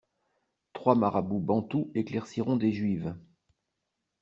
Trois 0.73 0.95
marabouts 0.95 1.39
bantous 1.41 1.91
éclairciront 1.93 2.55
des 2.57 2.71
juives. 2.71 3.13